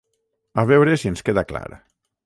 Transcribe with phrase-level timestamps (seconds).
[0.61, 1.67] A veure si ens queda clar.